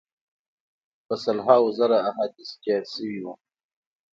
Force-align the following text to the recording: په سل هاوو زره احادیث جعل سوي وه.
په 1.05 1.13
سل 1.23 1.37
هاوو 1.45 1.75
زره 1.79 1.97
احادیث 2.09 2.49
جعل 2.63 2.85
سوي 2.93 3.19
وه. 3.23 3.33